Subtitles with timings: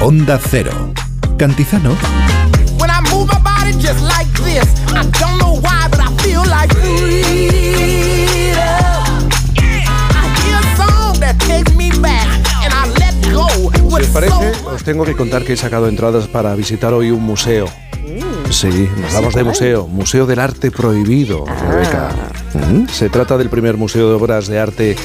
[0.00, 0.92] Onda Cero.
[1.36, 1.90] Cantizano.
[2.78, 6.44] When I move my body just like this, I don't know why, but I feel
[6.46, 6.72] like
[13.98, 14.52] ¿Les parece?
[14.72, 17.66] Os tengo que contar que he sacado entradas para visitar hoy un museo.
[18.50, 22.10] Sí, nos hablamos de museo, Museo del Arte Prohibido, Rebeca.
[22.54, 24.96] Mm, se trata del primer museo de obras de arte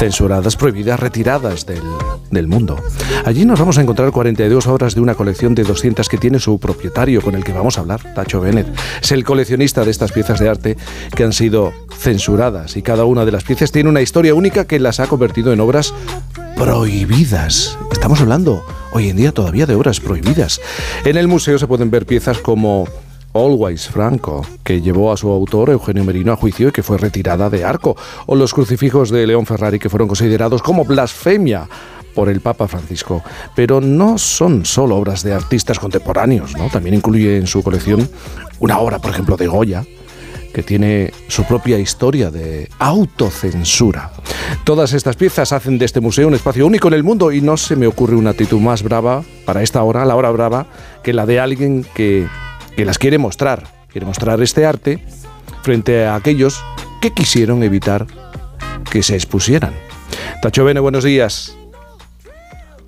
[0.00, 1.82] censuradas, prohibidas, retiradas del,
[2.30, 2.82] del, mundo.
[3.26, 6.58] Allí nos vamos a encontrar 42 obras de una colección de 200 que tiene su
[6.58, 8.66] propietario, con el que vamos a hablar, Tacho Bennett.
[9.02, 10.78] Es el coleccionista de estas piezas de arte
[11.14, 14.80] que han sido censuradas y cada una de las piezas tiene una historia única que
[14.80, 15.92] las ha convertido en obras
[16.56, 17.76] prohibidas.
[17.92, 20.62] Estamos hablando hoy en día todavía de obras prohibidas.
[21.04, 22.88] En el museo se pueden ver piezas como
[23.32, 27.48] Always Franco, que llevó a su autor Eugenio Merino a juicio y que fue retirada
[27.50, 31.68] de arco, o los crucifijos de León Ferrari que fueron considerados como blasfemia
[32.14, 33.22] por el Papa Francisco.
[33.54, 36.68] Pero no son solo obras de artistas contemporáneos, ¿no?
[36.68, 38.08] También incluye en su colección
[38.58, 39.84] una obra, por ejemplo, de Goya,
[40.52, 44.10] que tiene su propia historia de autocensura.
[44.64, 47.56] Todas estas piezas hacen de este museo un espacio único en el mundo y no
[47.56, 50.66] se me ocurre una actitud más brava para esta hora, la hora brava,
[51.04, 52.26] que la de alguien que,
[52.76, 53.64] que las quiere mostrar.
[53.88, 55.02] Quiere mostrar este arte
[55.62, 56.64] frente a aquellos
[57.00, 58.06] que quisieron evitar
[58.90, 59.72] que se expusieran.
[60.42, 61.56] Tacho Bene, buenos días.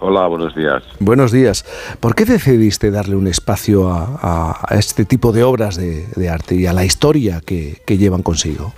[0.05, 0.83] Hola, buenos días.
[0.98, 1.64] Buenos días.
[2.00, 6.72] ¿Por qué decidiste darle un espacio a, este tipo de obras de, arte y a
[6.72, 8.72] la historia que, llevan consigo?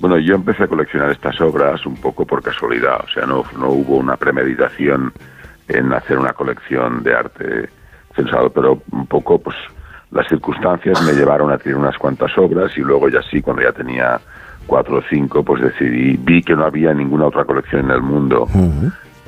[0.00, 3.68] Bueno, yo empecé a coleccionar estas obras un poco por casualidad, o sea, no, no
[3.68, 5.12] hubo una premeditación
[5.68, 7.68] en hacer una colección de arte
[8.16, 9.56] censado, pero un poco, pues,
[10.10, 13.72] las circunstancias me llevaron a tener unas cuantas obras y luego ya sí, cuando ya
[13.72, 14.18] tenía
[14.66, 18.48] cuatro o cinco, pues decidí, vi que no había ninguna otra colección en el mundo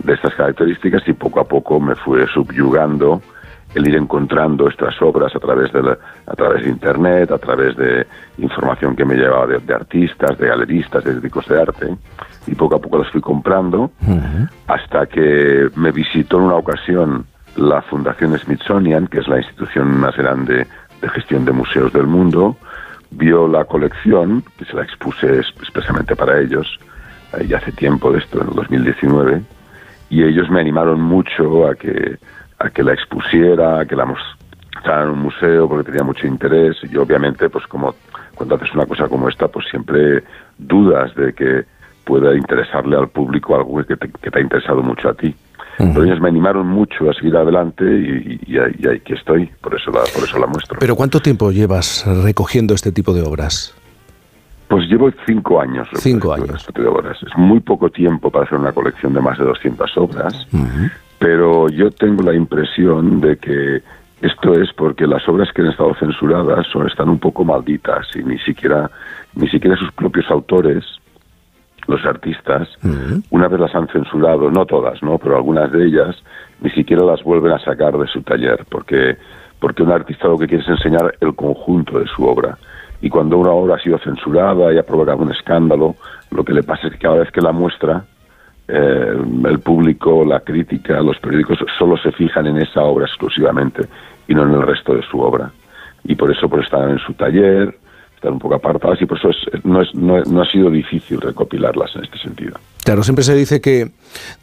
[0.03, 3.21] de estas características y poco a poco me fue subyugando
[3.75, 5.81] el ir encontrando estas obras a través de
[6.27, 8.07] a través de internet, a través de
[8.39, 11.97] información que me llevaba de, artistas, de galeristas, de críticos de arte
[12.47, 13.91] y poco a poco las fui comprando
[14.67, 17.27] hasta que me visitó en una ocasión
[17.59, 20.67] la Fundación Smithsonian, que es la institución más grande
[21.01, 22.57] de gestión de museos del mundo,
[23.11, 26.79] vio la colección, que se la expuse expresamente para ellos,
[27.47, 29.43] ya hace tiempo de esto, en el 2019,
[30.11, 32.17] y ellos me animaron mucho a que,
[32.59, 36.77] a que la expusiera, a que la mostrara en un museo, porque tenía mucho interés.
[36.91, 37.95] Y obviamente, pues como
[38.35, 40.23] cuando haces una cosa como esta, pues siempre
[40.57, 41.65] dudas de que
[42.05, 45.35] pueda interesarle al público algo que te, que te ha interesado mucho a ti.
[45.77, 49.91] Pero ellos me animaron mucho a seguir adelante y, y, y, aquí estoy, por eso,
[49.91, 50.79] la, por eso la muestro.
[50.81, 53.75] ¿Pero cuánto tiempo llevas recogiendo este tipo de obras?
[54.69, 55.89] Pues llevo cinco años.
[55.95, 56.67] Cinco años.
[56.75, 57.17] De obras.
[57.23, 60.47] Es muy poco tiempo para hacer una colección de más de 200 obras,
[61.19, 63.83] pero yo tengo la impresión de que
[64.21, 68.23] esto es porque las obras que han estado censuradas son, están un poco malditas y
[68.23, 68.91] ni siquiera,
[69.35, 70.85] ni siquiera sus propios autores,
[71.89, 72.69] los artistas,
[73.31, 75.19] una vez las han censurado, no todas, ¿no?
[75.19, 76.17] pero algunas de ellas,
[76.61, 79.17] ni siquiera las vuelven a sacar de su taller, porque,
[79.59, 82.57] porque un artista lo que quiere es enseñar el conjunto de su obra
[83.01, 85.97] y cuando una obra ha sido censurada y ha provocado un escándalo,
[86.31, 88.05] lo que le pasa es que cada vez que la muestra,
[88.67, 93.87] eh, el público, la crítica, los periódicos solo se fijan en esa obra exclusivamente
[94.27, 95.51] y no en el resto de su obra.
[96.05, 97.75] Y por eso por estar en su taller,
[98.19, 99.31] están un poco apartadas y por eso
[99.63, 102.57] no, es, no, ha sido difícil recopilarlas en este sentido.
[102.85, 103.91] Claro, siempre se dice que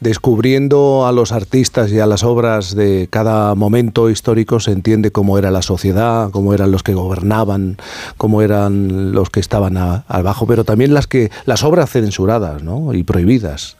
[0.00, 5.38] descubriendo a los artistas y a las obras de cada momento histórico se entiende cómo
[5.38, 7.76] era la sociedad, cómo eran los que gobernaban,
[8.16, 12.94] cómo eran los que estaban abajo, pero también las que las obras censuradas ¿no?
[12.94, 13.76] y prohibidas.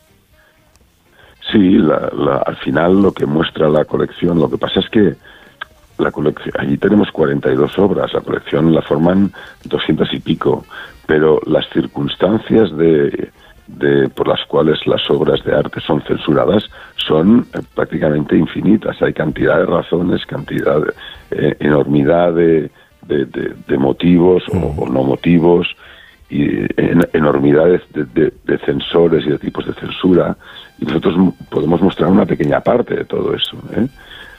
[1.53, 1.79] Sí,
[2.45, 5.15] al final lo que muestra la colección, lo que pasa es que
[5.99, 9.33] la colección, allí tenemos 42 obras, la colección la forman
[9.65, 10.65] 200 y pico,
[11.07, 13.31] pero las circunstancias de,
[13.67, 16.65] de, por las cuales las obras de arte son censuradas
[16.97, 19.01] son eh, prácticamente infinitas.
[19.03, 20.93] Hay cantidad de razones, cantidad, de,
[21.31, 22.71] eh, enormidad de,
[23.03, 25.69] de, motivos o, no motivos
[26.29, 26.67] y
[27.13, 30.37] enormidades de, de, censores y de tipos de censura
[30.79, 31.15] y nosotros
[31.49, 33.57] podemos mostrar una pequeña parte de todo eso.
[33.77, 33.87] ¿eh?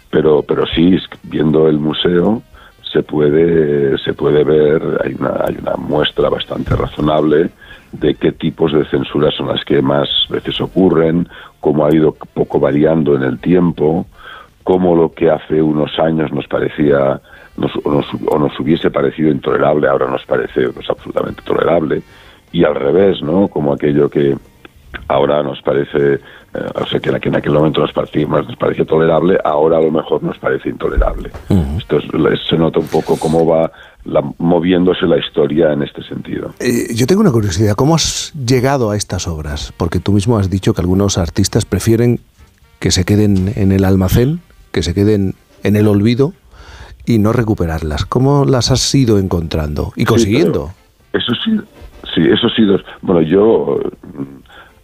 [0.09, 2.42] Pero pero sí viendo el museo
[2.92, 7.50] se puede se puede ver hay una hay una muestra bastante razonable
[7.92, 11.27] de qué tipos de censuras son las que más veces ocurren
[11.59, 14.06] cómo ha ido poco variando en el tiempo
[14.63, 17.19] cómo lo que hace unos años nos parecía
[17.57, 22.01] nos, o nos hubiese parecido intolerable ahora nos parece pues, absolutamente tolerable
[22.51, 24.36] y al revés no como aquello que
[25.07, 26.19] ahora nos parece
[26.75, 30.24] o sea, que en aquel momento nos parecía, nos parecía tolerable, ahora a lo mejor
[30.24, 31.31] nos parece intolerable.
[31.77, 32.00] Esto
[32.50, 33.71] se nota un poco cómo va
[34.38, 36.54] moviéndose la historia en este sentido.
[36.59, 39.74] Eh, yo tengo una curiosidad, ¿cómo has llegado a estas obras?
[39.75, 42.19] Porque tú mismo has dicho que algunos artistas prefieren
[42.80, 44.39] que se queden en el almacén,
[44.71, 46.33] que se queden en el olvido
[47.06, 48.06] y no recuperarlas.
[48.06, 50.71] ¿Cómo las has ido encontrando y consiguiendo?
[51.13, 51.59] eso sí,
[52.15, 52.63] sí, eso sí.
[53.01, 53.80] Bueno, yo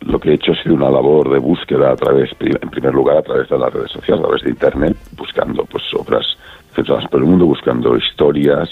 [0.06, 3.18] lo que he hecho ha sido una labor de búsqueda a través, en primer lugar,
[3.18, 6.26] a través de las redes sociales, a través de internet, buscando pues obras
[6.74, 8.70] centradas por el mundo, buscando historias,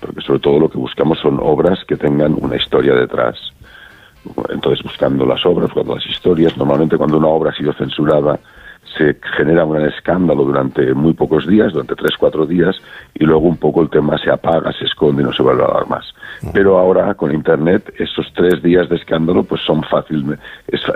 [0.00, 3.36] porque sobre todo lo que buscamos son obras que tengan una historia detrás.
[4.50, 8.38] Entonces, buscando las obras, buscando las historias, normalmente cuando una obra ha sido censurada,
[8.96, 12.76] se genera un gran escándalo durante muy pocos días, durante tres, cuatro días,
[13.14, 15.66] y luego un poco el tema se apaga, se esconde y no se vuelve a
[15.66, 16.14] hablar más.
[16.52, 20.42] Pero ahora con Internet, esos tres días de escándalo, pues son fácilmente,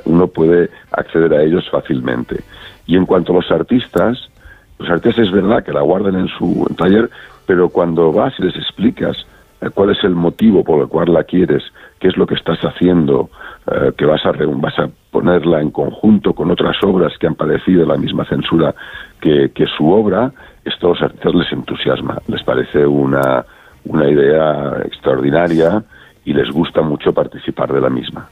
[0.06, 2.42] uno puede acceder a ellos fácilmente.
[2.86, 4.30] Y en cuanto a los artistas,
[4.78, 7.10] los artistas es verdad que la guardan en su taller,
[7.46, 9.26] pero cuando vas y les explicas
[9.70, 11.62] cuál es el motivo por el cual la quieres,
[11.98, 13.30] qué es lo que estás haciendo,
[13.66, 17.86] eh, que vas a, vas a ponerla en conjunto con otras obras que han padecido
[17.86, 18.74] la misma censura
[19.20, 20.32] que, que su obra,
[20.64, 23.44] esto a los artistas les entusiasma, les parece una,
[23.84, 25.82] una idea extraordinaria
[26.24, 28.28] y les gusta mucho participar de la misma.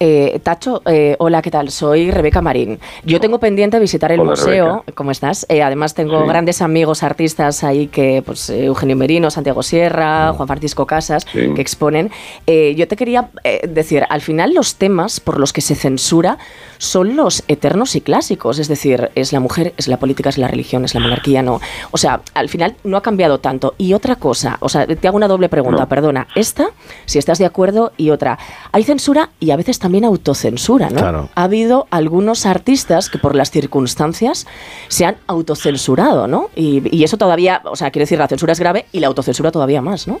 [0.00, 1.70] Eh, Tacho, eh, hola, ¿qué tal?
[1.70, 2.78] Soy Rebeca Marín.
[3.04, 4.84] Yo tengo pendiente visitar el museo.
[4.94, 5.44] ¿Cómo estás?
[5.48, 10.86] Eh, además, tengo grandes amigos artistas ahí que, pues, Eugenio Merino, Santiago Sierra, Juan Francisco
[10.86, 12.10] Casas, que exponen.
[12.46, 13.30] yo te quería
[13.68, 16.38] decir, al final los temas por los que se censura
[16.78, 18.58] son los eternos y clásicos.
[18.58, 21.60] Es decir, es la mujer, es la política, es la religión, es la monarquía, no.
[21.90, 23.74] O sea, al final no ha cambiado tanto.
[23.78, 26.28] Y otra cosa, o sea, te hago una doble pregunta, perdona.
[26.36, 26.68] Esta,
[27.04, 28.38] si estás de acuerdo, y otra.
[28.70, 31.30] Hay censura y a veces también también autocensura, ¿no?
[31.34, 34.46] Ha habido algunos artistas que por las circunstancias
[34.88, 36.50] se han autocensurado, ¿no?
[36.54, 39.80] Y, eso todavía, o sea, quiere decir, la censura es grave y la autocensura todavía
[39.80, 40.20] más, ¿no?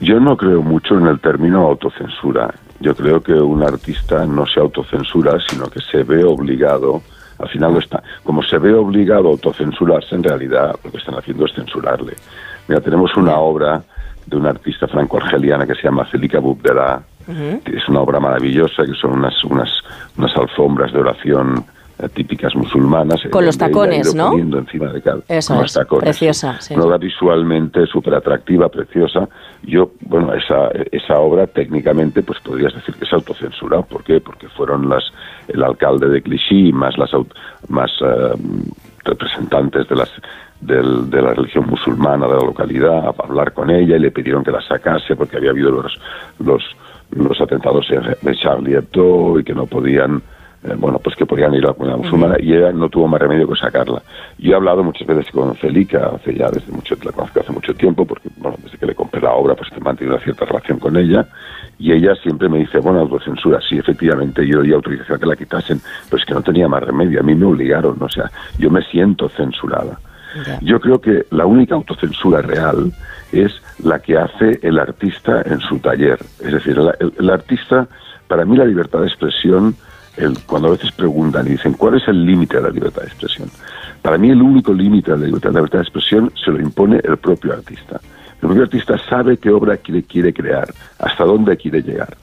[0.00, 2.52] Yo no creo mucho en el término autocensura.
[2.80, 7.02] Yo creo que un artista no se autocensura, sino que se ve obligado,
[7.38, 11.14] al final lo está, como se ve obligado a autocensurarse, en realidad lo que están
[11.14, 12.14] haciendo es censurarle.
[12.66, 13.80] Mira, tenemos una obra
[14.26, 19.18] de una artista franco-argeliana que se llama Celica Bubdela, es una obra maravillosa, que son
[19.18, 19.70] unas, unas,
[20.16, 21.64] unas alfombras de oración
[21.98, 23.20] eh, típicas musulmanas.
[23.30, 24.32] Con los tacones, ¿no?
[24.38, 26.58] encima de cada, Eso es, preciosa.
[26.70, 29.28] Una obra visualmente súper atractiva, preciosa.
[29.64, 33.82] Yo, bueno, esa, esa obra técnicamente, pues podrías decir que es autocensura.
[33.82, 34.20] ¿Por qué?
[34.20, 35.04] Porque fueron las
[35.48, 37.10] el alcalde de Clichy más las
[37.68, 38.34] más eh,
[39.04, 40.10] representantes de las
[40.60, 44.50] de la religión musulmana de la localidad a hablar con ella y le pidieron que
[44.50, 45.96] la sacase porque había habido los,
[46.40, 46.62] los
[47.10, 50.22] los atentados de Charlie Hebdo y que no podían,
[50.64, 53.20] eh, bueno, pues que podían ir a la comunidad musulmana y ella no tuvo más
[53.20, 54.02] remedio que sacarla.
[54.38, 57.74] Yo he hablado muchas veces con Celica, hace ya desde mucho, la conozco hace mucho
[57.74, 60.78] tiempo, porque, bueno, desde que le compré la obra, pues he mantenido una cierta relación
[60.78, 61.26] con ella
[61.78, 65.36] y ella siempre me dice, bueno, autocensura, sí, efectivamente, yo di autorización a que la
[65.36, 68.70] quitasen, pero es que no tenía más remedio, a mí me obligaron, o sea, yo
[68.70, 69.98] me siento censurada.
[70.60, 72.92] Yo creo que la única autocensura real
[73.32, 73.52] es
[73.82, 76.18] la que hace el artista en su taller.
[76.40, 76.78] Es decir,
[77.18, 77.86] el, artista,
[78.26, 79.74] para mí la libertad de expresión,
[80.46, 83.50] cuando a veces preguntan y dicen, ¿cuál es el límite de la libertad de expresión?
[84.02, 87.52] Para mí el único límite de la libertad, de expresión se lo impone el propio
[87.52, 88.00] artista.
[88.34, 90.68] El propio artista sabe qué obra quiere, quiere crear,
[90.98, 92.16] hasta dónde quiere llegar.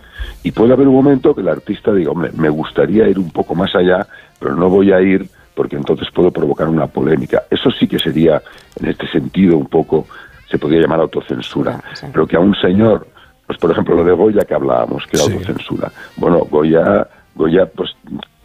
[0.44, 3.56] Y puede haber un momento que el artista diga, hombre, me gustaría ir un poco
[3.56, 4.08] más allá,
[4.40, 7.44] pero no voy a ir porque entonces puedo provocar una polémica.
[7.50, 8.42] Eso sí que sería,
[8.80, 10.06] en este sentido, un poco
[10.50, 11.82] se podría llamar autocensura,
[12.14, 13.08] pero que a un señor,
[13.48, 15.92] pues por ejemplo lo de Goya que hablábamos, que era autocensura.
[16.18, 17.96] Bueno, Goya, Goya pues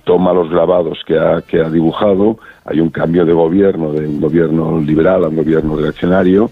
[0.05, 4.21] toma los grabados que ha, que ha dibujado, hay un cambio de gobierno, de un
[4.21, 6.50] gobierno liberal a un gobierno reaccionario,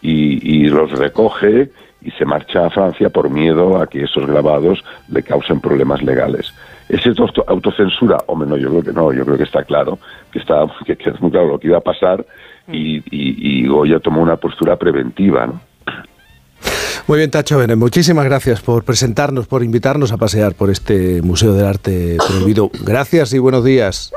[0.00, 4.84] y, y los recoge y se marcha a Francia por miedo a que esos grabados
[5.08, 6.54] le causen problemas legales.
[6.88, 8.18] ¿Es esto autocensura?
[8.26, 9.98] Hombre, no, yo creo que no, yo creo que está claro,
[10.32, 12.24] que, está, que, que es muy claro lo que iba a pasar
[12.66, 15.60] y, y, Goya tomó una postura preventiva, ¿no?
[17.06, 21.54] Muy bien, Tacho Bene, muchísimas gracias por presentarnos, por invitarnos a pasear por este Museo
[21.54, 22.70] del Arte Prohibido.
[22.84, 24.12] Gracias y buenos días.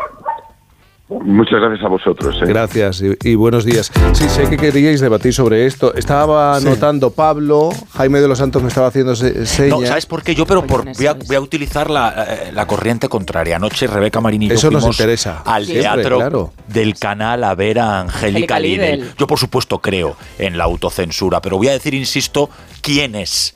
[1.20, 2.38] Muchas gracias a vosotros.
[2.42, 2.46] ¿eh?
[2.46, 3.92] Gracias y, buenos días.
[4.14, 5.94] Sí, sé que queríais debatir sobre esto.
[5.94, 9.60] Estaba notando Pablo, Jaime de los Santos me estaba haciendo señas.
[9.68, 10.34] No, ¿sabes por qué?
[10.34, 13.58] Yo, pero por, voy, a, utilizar la, la, corriente contraria.
[13.58, 15.44] Anoche Rebeca Marini y yo Eso nos interesa.
[15.46, 19.14] al teatro del canal a ver a Angélica Lidl.
[19.18, 22.50] Yo, por supuesto, creo en la autocensura, pero voy a decir, insisto,
[22.82, 23.54] quiénes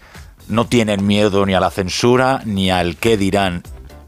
[0.49, 3.63] no tienen miedo ni a la censura ni al qué dirán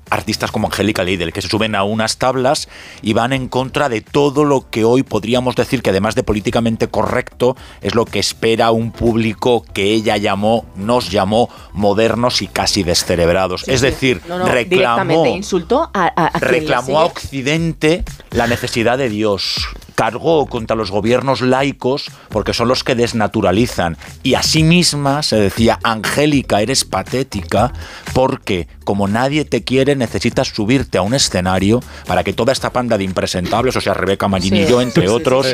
[0.10, 2.70] artistas como Angélica Lidl, que se suben a unas tablas
[3.02, 6.88] y van en contra de todo lo que hoy podríamos decir que además de políticamente
[6.88, 12.84] correcto es lo que espera un público que ella llamó, nos llamó modernos y casi
[12.84, 13.68] descerebrados.
[13.68, 20.92] es decir, reclamó, insultó a, reclamó a Occidente la necesidad de Dios cargó contra los
[20.92, 23.98] gobiernos laicos porque son los que desnaturalizan.
[24.22, 27.74] Y a sí misma se decía, Angélica, eres patética
[28.14, 32.98] porque como nadie te quiere necesitas subirte a un escenario para que toda esta panda
[32.98, 35.48] de impresentables, o sea, Rebeca Marinillo, entre otros,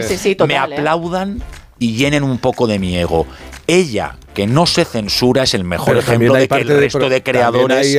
[0.48, 0.58] me ¿eh?
[0.58, 1.42] aplaudan
[1.80, 3.26] y llenen un poco de mi ego.
[3.68, 7.98] Ella, que no se censura, es el mejor ejemplo de que el resto de, creadores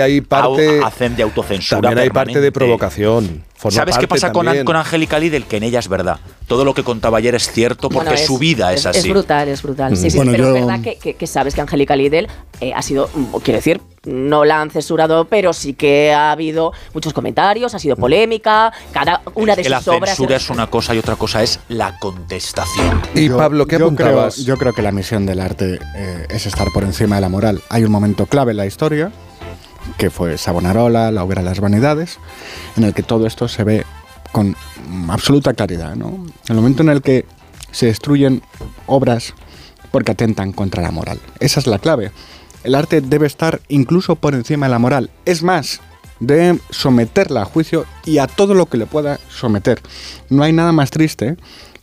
[0.83, 1.81] hacen de autocensura.
[1.81, 3.45] También hay parte de provocación.
[3.71, 5.45] ¿Sabes qué pasa con, con Angélica Lidl?
[5.45, 6.19] Que en ella es verdad.
[6.47, 8.99] Todo lo que contaba ayer es cierto porque su vida es, así.
[8.99, 9.97] Es brutal, es brutal.
[9.97, 12.29] Sí, sí, pero es verdad que, sabes que Angélica Lidl
[12.61, 16.73] eh, ha sido, mm, quiero decir, no la han censurado, pero sí que ha habido
[16.93, 20.01] muchos comentarios, ha sido polémica, cada una de sus obras...
[20.01, 23.01] La censura es una cosa y otra cosa es la contestación.
[23.15, 24.35] Y Pablo, ¿qué apuntabas?
[24.35, 27.29] Creo, yo creo que la misión del arte eh, es estar por encima de la
[27.29, 27.63] moral.
[27.71, 29.11] Hay un momento clave en la historia,
[29.97, 32.19] que fue Savonarola, la obra las vanidades,
[32.77, 33.85] en el que todo esto se ve
[34.33, 34.57] con
[35.09, 35.95] absoluta claridad.
[35.95, 36.27] ¿no?
[36.49, 37.25] El momento en el que
[37.71, 38.43] se destruyen
[38.87, 39.35] obras
[39.91, 41.21] porque atentan contra la moral.
[41.41, 42.11] Esa es la clave.
[42.65, 45.11] El arte debe estar incluso por encima de la moral.
[45.25, 45.81] Es más,
[46.19, 49.81] debe someterla a juicio y a todo lo que le pueda someter.
[50.31, 51.37] No hay nada más triste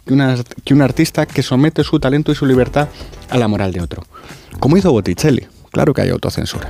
[0.06, 2.90] que, que un artista que somete su talento y su libertad
[3.30, 4.04] a la moral de otro.
[4.60, 5.48] Como hizo Botticelli.
[5.72, 6.70] Claro que hay autocensura.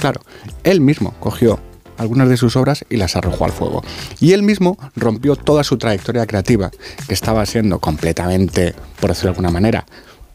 [0.00, 0.22] Claro,
[0.64, 1.60] él mismo cogió
[1.98, 3.84] algunas de sus obras y las arrojó al fuego.
[4.18, 6.70] Y él mismo rompió toda su trayectoria creativa,
[7.06, 9.84] que estaba siendo completamente, por decirlo de alguna manera,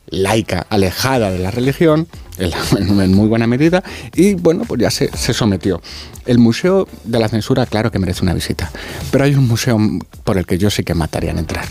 [0.07, 2.07] laica, alejada de la religión,
[2.37, 5.81] en muy buena medida, y bueno, pues ya se, sometió.
[6.27, 8.71] El Museo de la Censura, claro que merece una visita,
[9.11, 9.79] pero hay un museo
[10.23, 11.67] por el que yo sí que mataría en entrar,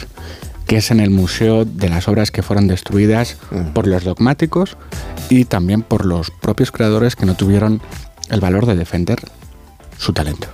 [0.66, 3.72] que es en el Museo de las Obras que fueron destruidas mm.
[3.72, 4.76] por los dogmáticos
[5.28, 7.80] y también por los propios creadores que no tuvieron
[8.30, 9.18] el valor de defender
[9.98, 10.42] su talento.